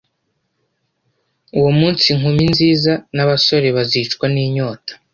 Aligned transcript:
Uwo 1.57 1.71
munsi 1.79 2.03
inkumi 2.13 2.43
nziza 2.53 2.93
n’abasore 3.15 3.67
bazicwa 3.77 4.25
n’inyota. 4.33 4.91